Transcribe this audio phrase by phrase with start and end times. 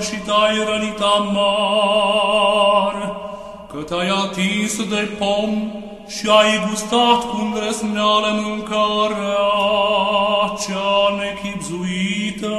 [0.00, 2.94] și te-ai rănit amar,
[3.72, 5.72] că te-ai atins de pom
[6.08, 9.48] și ai gustat cu îndrăzneală mâncarea
[10.66, 12.56] cea nechipzuită.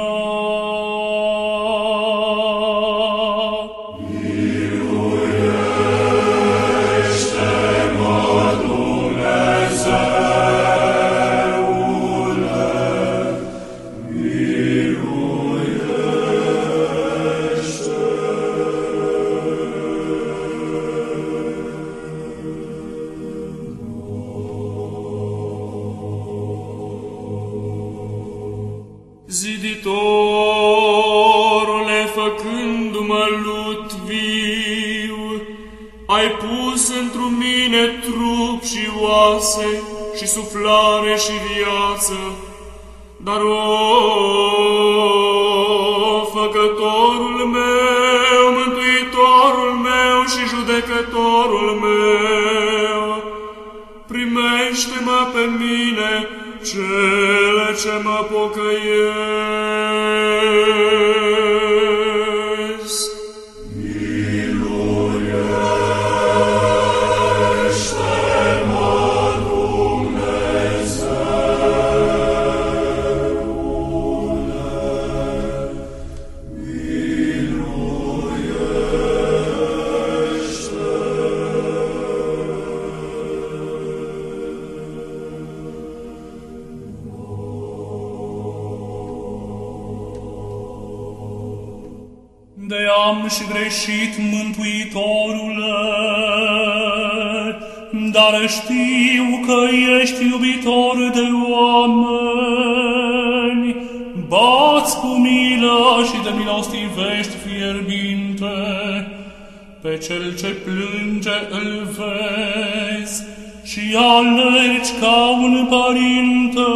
[40.34, 42.18] Și suflare și viață,
[43.16, 43.64] dar o,
[46.34, 53.22] făcătorul meu, mântuitorul meu și judecătorul meu,
[54.06, 56.28] primește-mă pe mine,
[56.64, 59.83] cele ce mă pocăiesc.
[98.30, 99.58] Dar știu că
[100.00, 102.96] ești iubitor de oameni,
[104.28, 108.56] bați cu milă și de milostivești fierbinte,
[109.80, 113.16] pe cel ce plânge îl vezi
[113.64, 116.70] și alergi ca un părinte,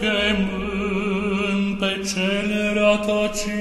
[0.00, 3.59] chemând pe cel rătăcit.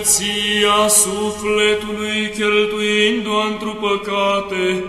[0.00, 4.84] Bogăția sufletului cheltuindu-o într păcate,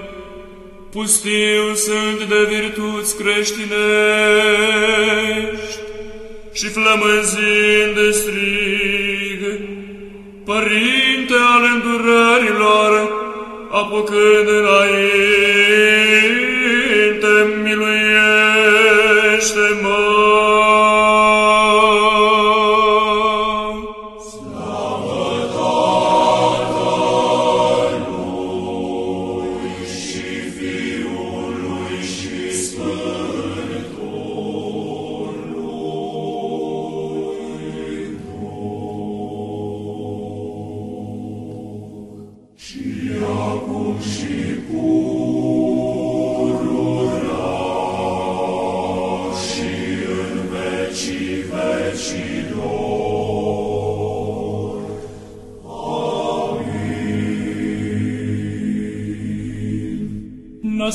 [0.91, 3.71] pustiu sunt de virtuți creștinești.
[6.53, 8.20] și flămânzind strig,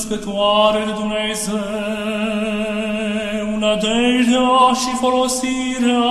[0.08, 1.58] născătoare de Dumnezeu,
[3.58, 6.06] nădejdea și folosirea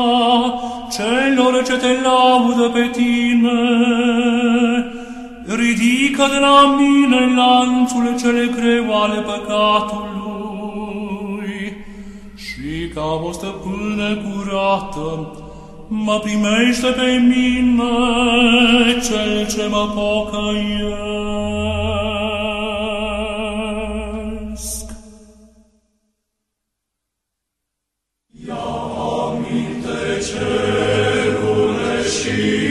[0.96, 3.62] celor ce te laudă pe tine.
[5.46, 10.24] Ridică de la mine lanțurile cele greu ale păcatului
[12.36, 15.34] și ca o stăpână curată,
[15.88, 17.94] mă primește pe mine
[19.08, 21.05] cel ce mă pocăiește.
[32.26, 32.65] she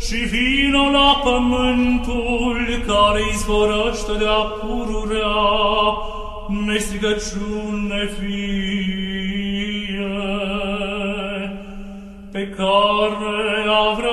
[0.00, 5.36] și vino la pământul care izvorăște de-a pururea,
[6.66, 9.58] nestrigăciune fie,
[12.32, 14.07] pe care a vrea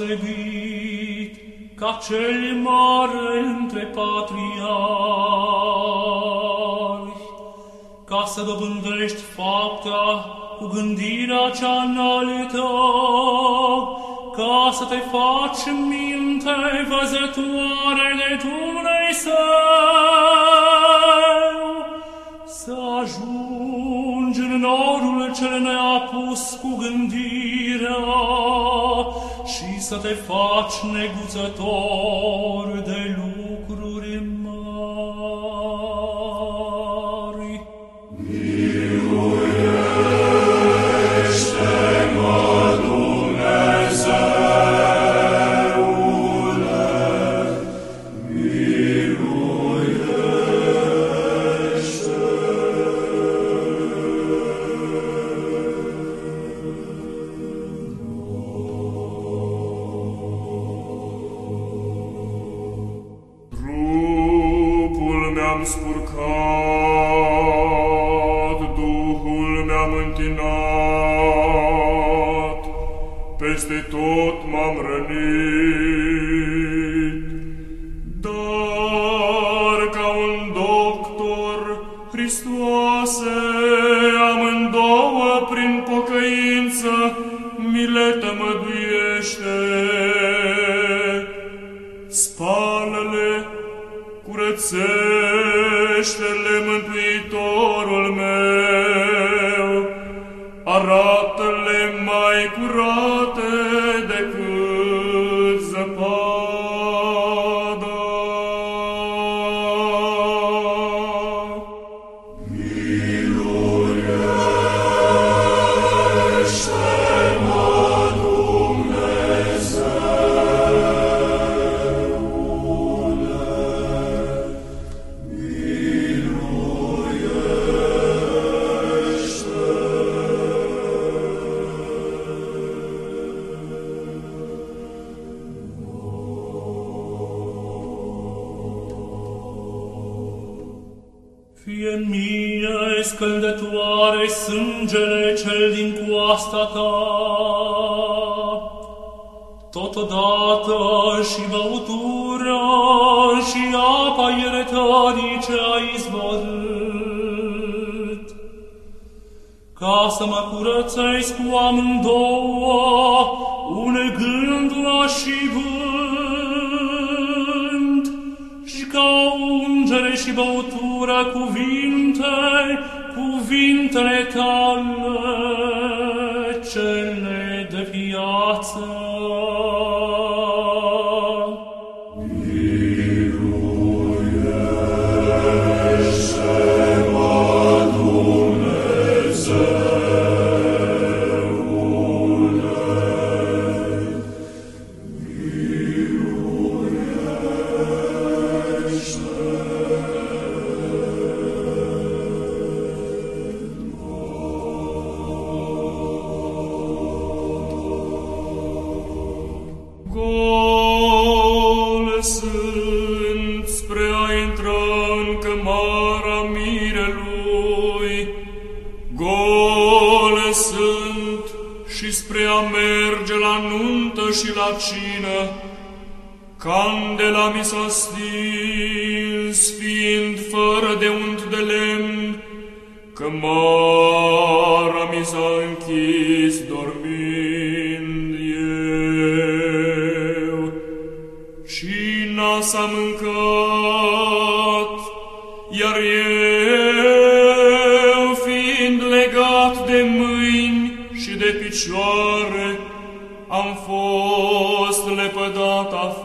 [0.00, 1.34] sădit
[1.76, 4.40] ca cel mare între patriarhi,
[8.06, 10.24] ca să dobândești fapta
[10.58, 12.68] cu gândirea cea înaltă,
[14.36, 16.56] ca să te faci minte
[16.88, 19.34] văzătoare de Dumnezeu,
[22.46, 26.08] să ajungi în norul cel ne-a
[26.62, 27.98] cu gândirea,
[29.90, 33.39] să te faci neguțător de lume.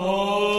[0.08, 0.55] Oh.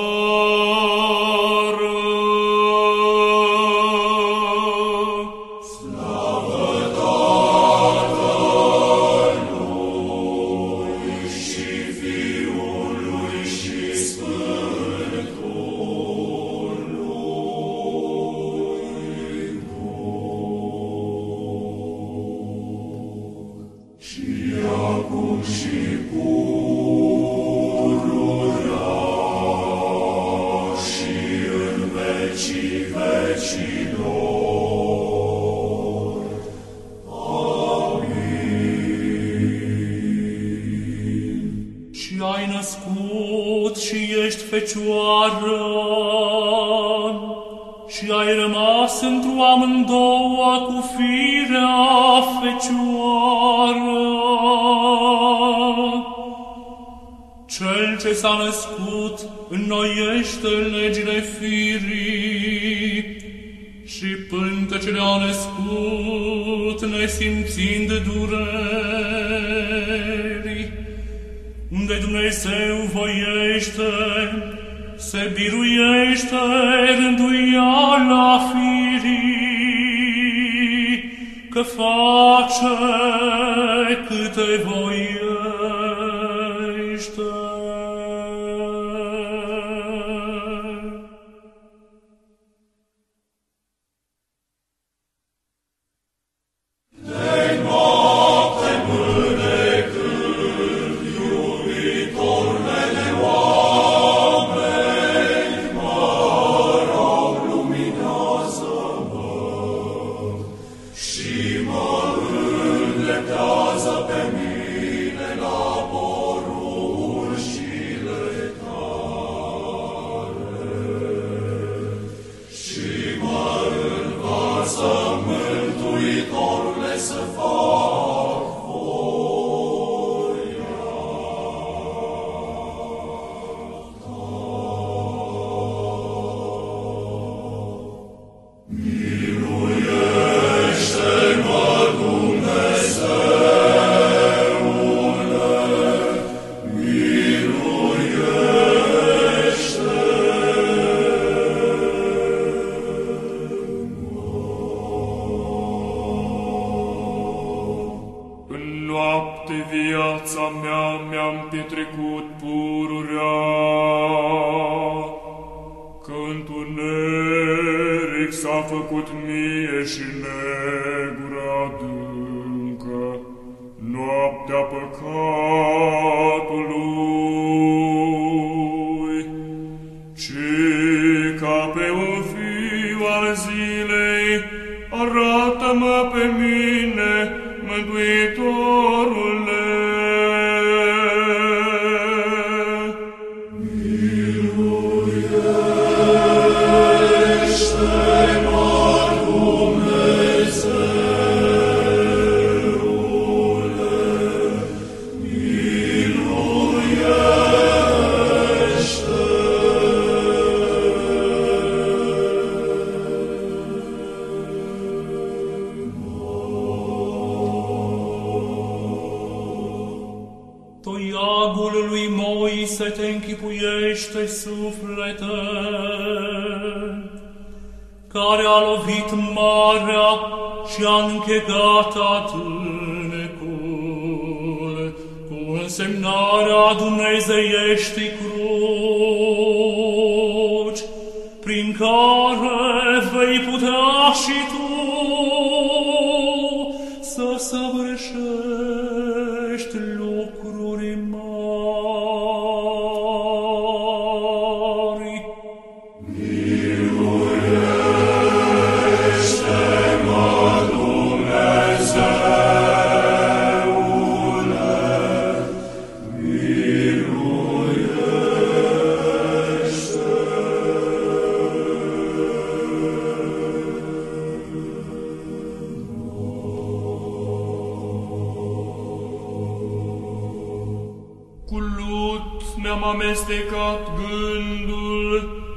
[282.91, 285.11] amestecat gândul,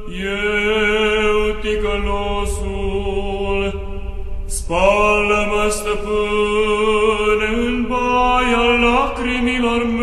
[0.09, 3.61] eu ticălosul.
[4.45, 9.98] Spală-mă, stăpâne, în baia lacrimilor mele,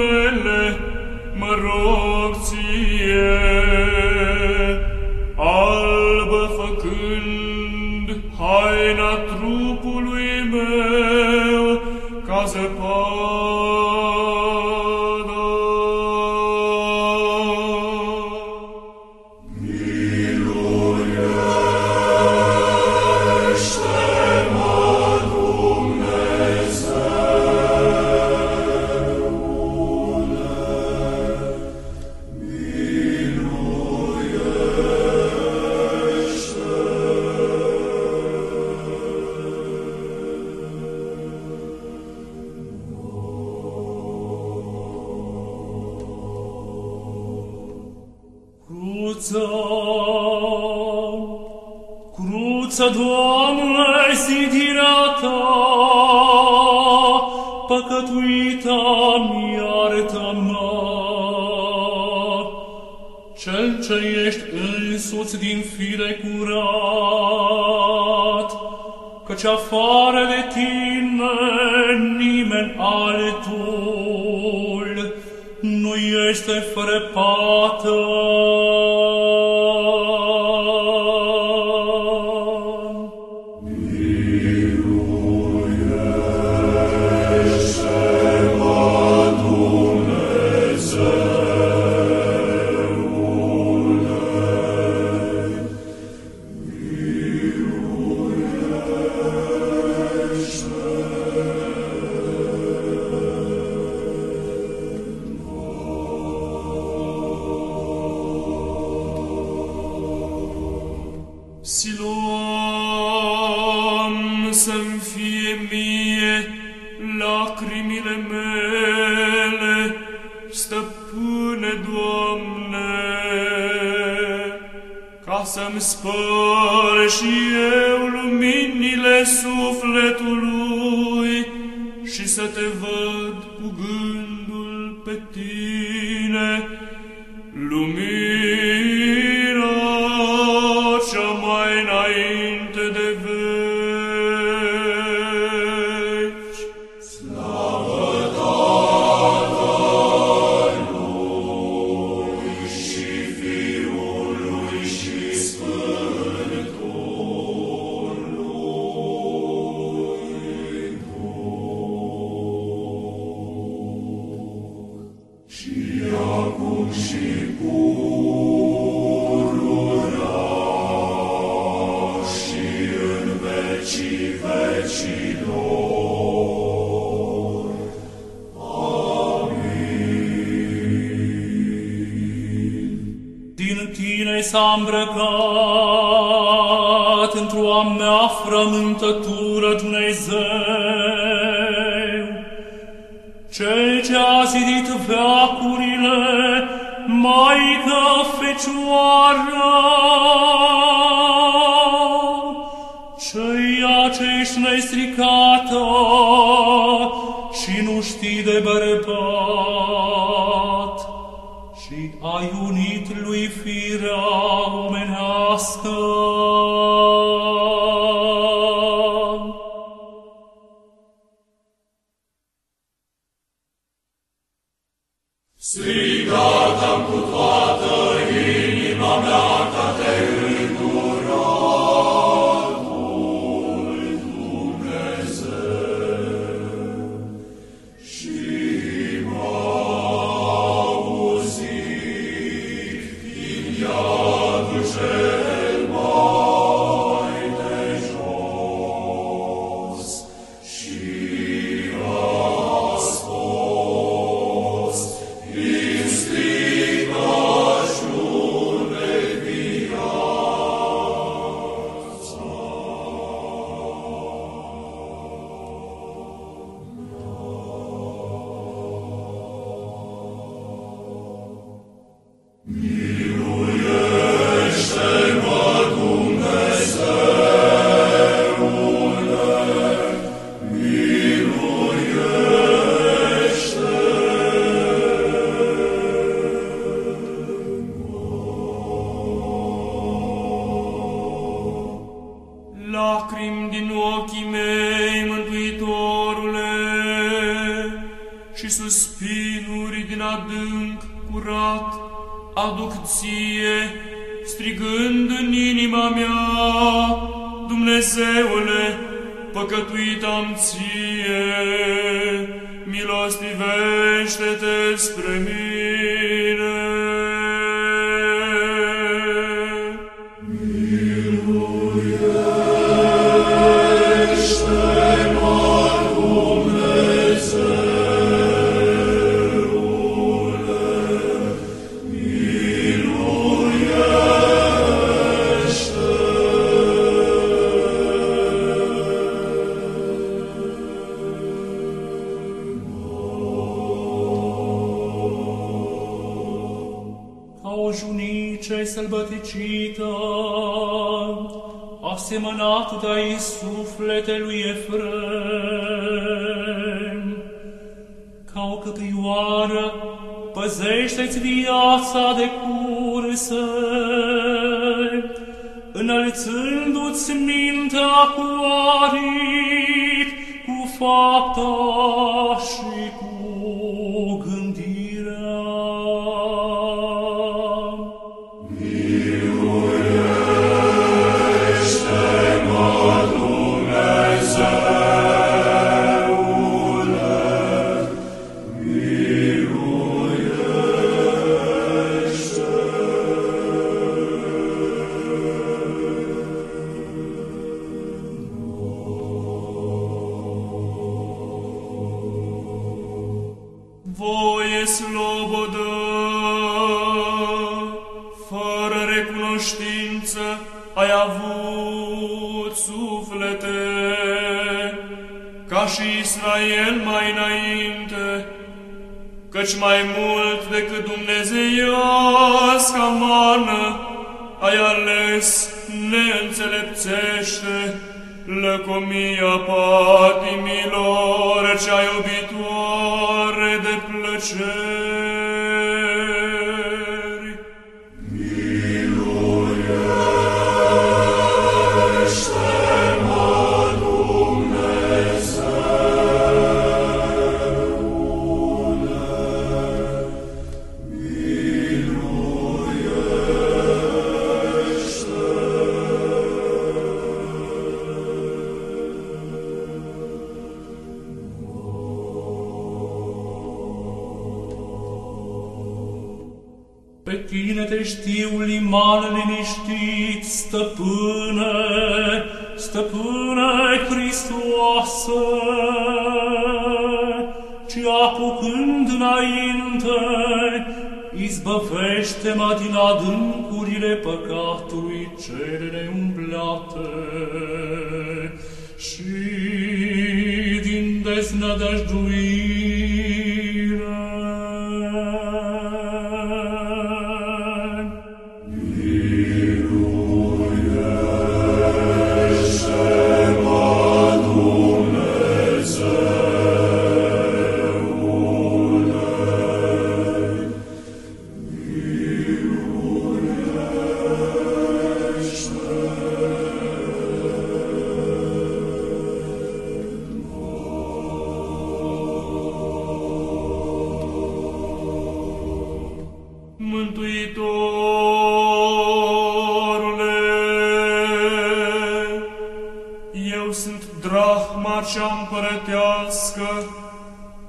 [125.78, 127.45] spărși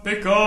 [0.07, 0.46] Pick up.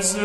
[0.00, 0.16] is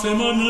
[0.00, 0.49] semana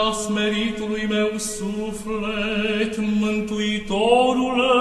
[0.00, 4.72] lumina smeritului meu suflet, Mântuitorule,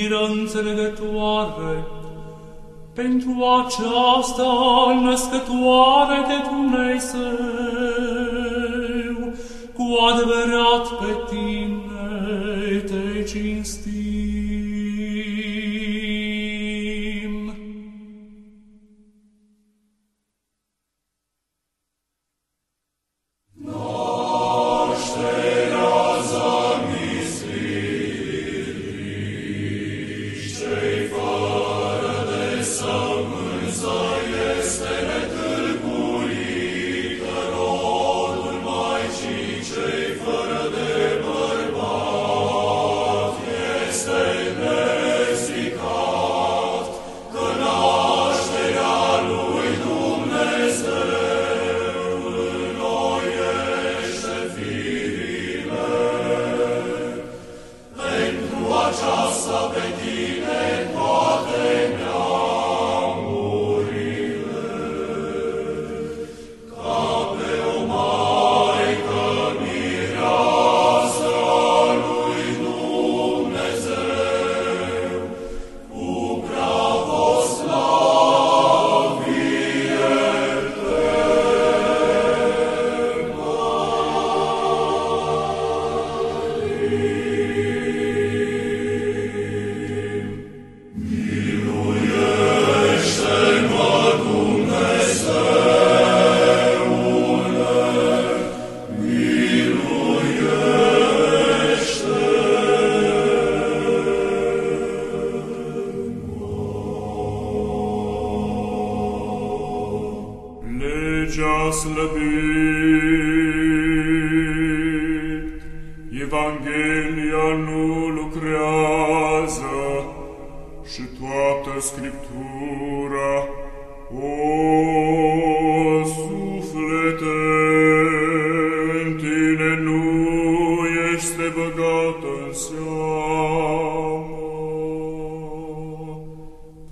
[0.00, 1.84] mântuirea înțelegătoare,
[2.94, 3.30] pentru
[3.64, 4.50] aceasta
[5.02, 7.30] născătoare de Dumnezeu,
[9.76, 11.89] cu adevărat pe tine.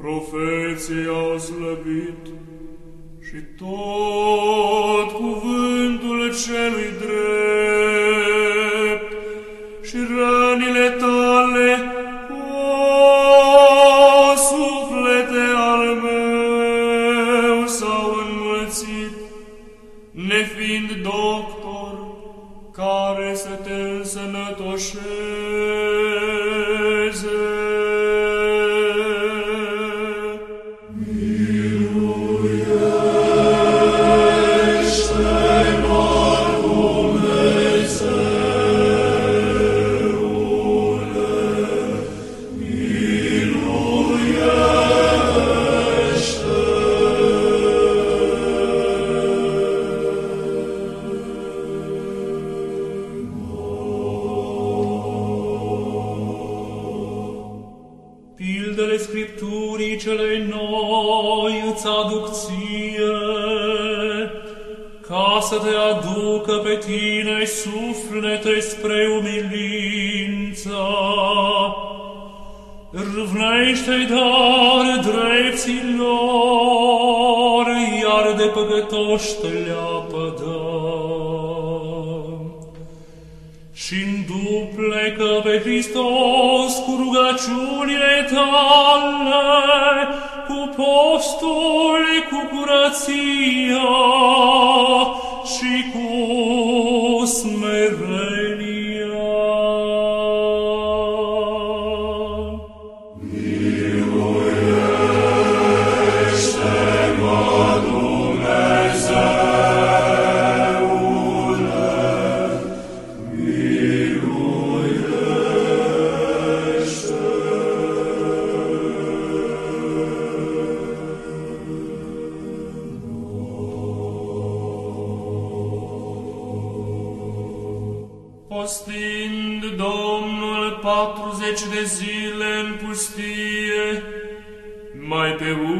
[0.08, 2.24] Profeții au slăbit
[3.20, 7.47] și tot cuvântul celui drept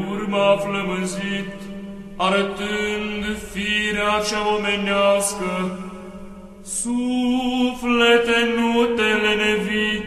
[0.09, 1.53] pe urmă a flămânzit,
[2.15, 5.79] arătând firea cea omenească,
[6.63, 10.01] suflete nu te lenevi,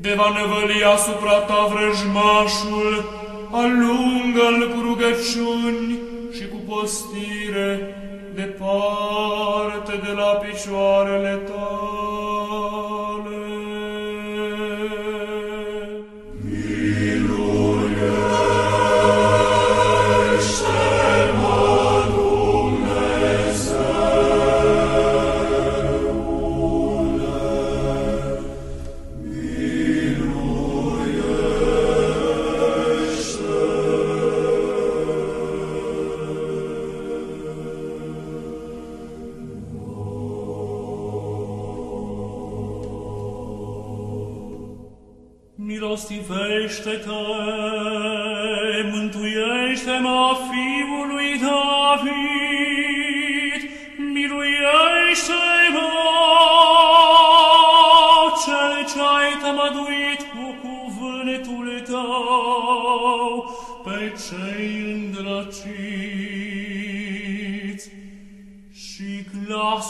[0.00, 3.04] de va năvăli asupra ta vrăjmașul,
[3.50, 5.98] alungă-l cu rugăciuni
[6.32, 7.94] și cu postire,
[8.34, 12.19] departe de la picioarele tale.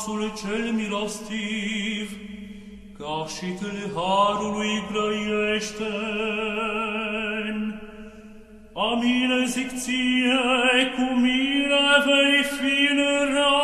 [0.05, 2.11] Glasul cel milostiv
[2.99, 5.93] ca și tâlharului grăiește.
[8.75, 10.41] Amine zic ție,
[10.97, 13.60] cu mine vei fi în rai,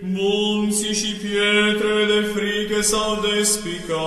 [0.00, 3.98] Munții și pietrele de frică s-au despicat.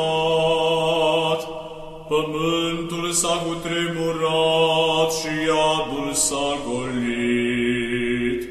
[2.07, 8.43] Pământul s-a cutremurat și iadul s-a golit.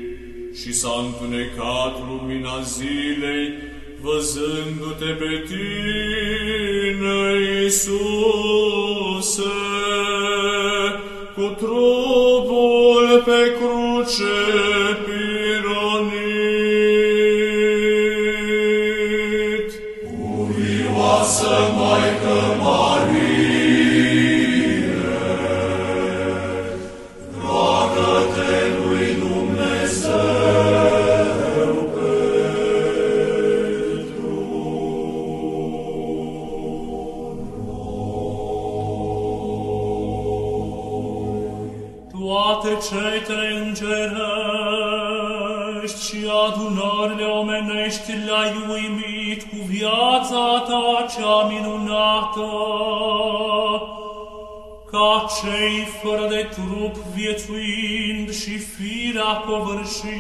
[0.63, 3.49] Și s-a întunecat lumina zilei,
[4.01, 7.19] văzându-te pe tine,
[7.63, 9.68] Iisuse, cu
[11.59, 14.39] trupul pe cruce
[50.39, 52.51] viața ta cea minunată,
[54.91, 60.17] ca cei fără de trup viețuind și firea covârșind,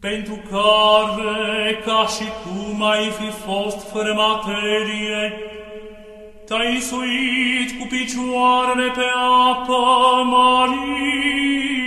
[0.00, 5.32] pentru care, ca și cum ai fi fost fără materie,
[6.46, 9.04] te-ai suit cu picioarele pe
[9.50, 9.84] apă,
[10.24, 11.77] Marie,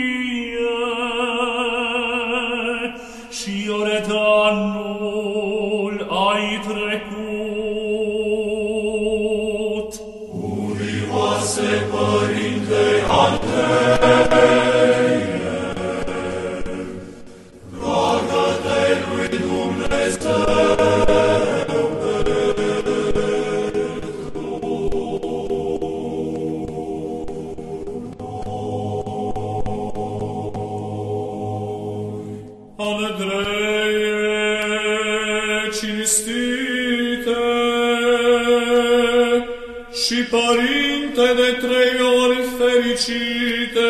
[42.81, 43.89] fericite,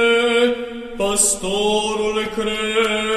[0.97, 3.10] păstorul Cretei,